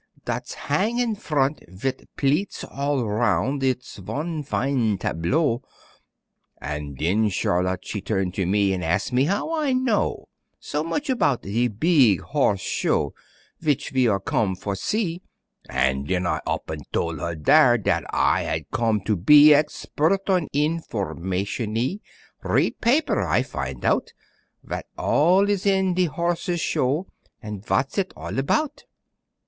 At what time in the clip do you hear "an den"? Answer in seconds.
6.59-7.29, 15.69-16.25